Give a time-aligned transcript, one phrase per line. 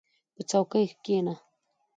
[0.35, 1.33] •په چوکۍ کښېنه.